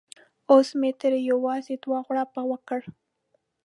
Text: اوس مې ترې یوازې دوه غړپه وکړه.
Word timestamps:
اوس 0.51 0.67
مې 0.79 0.91
ترې 0.99 1.19
یوازې 1.31 1.75
دوه 1.83 1.99
غړپه 2.07 2.41
وکړه. 2.51 2.89